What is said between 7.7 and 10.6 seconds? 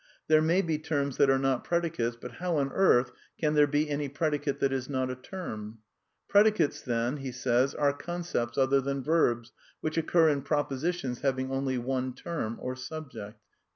are concepts other than verbs, which occur in